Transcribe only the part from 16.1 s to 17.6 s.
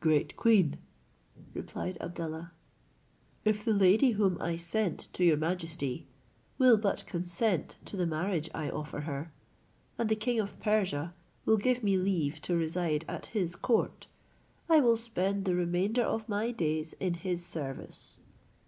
my days in his